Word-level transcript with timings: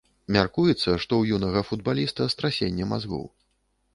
Мяркуецца, 0.35 0.85
што 1.03 1.13
ў 1.17 1.37
юнага 1.37 1.61
футбаліста 1.69 2.27
страсенне 2.37 2.89
мазгоў. 2.95 3.25